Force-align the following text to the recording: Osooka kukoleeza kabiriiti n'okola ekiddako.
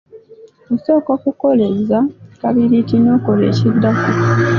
Osooka 0.73 1.13
kukoleeza 1.23 1.97
kabiriiti 2.41 2.95
n'okola 2.99 3.43
ekiddako. 3.51 4.07